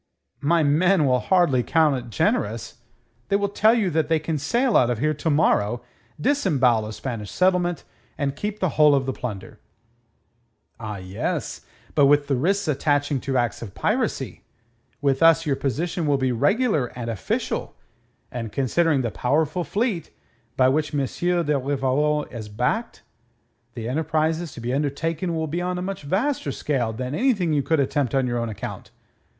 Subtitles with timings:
[0.41, 2.77] "My men will hardly account it generous.
[3.29, 5.83] They will tell you that they can sail out of here to morrow,
[6.19, 7.83] disembowel a Spanish settlement,
[8.17, 9.59] and keep the whole of the plunder."
[10.79, 11.61] "Ah, yes,
[11.93, 14.43] but with the risks attaching to acts of piracy.
[15.01, 17.75] With us your position will be regular and official,
[18.31, 20.09] and considering the powerful fleet
[20.57, 21.05] by which M.
[21.05, 23.03] de Rivarol is backed,
[23.75, 27.61] the enterprises to be undertaken will be on a much vaster scale than anything you
[27.61, 28.89] could attempt on your own account.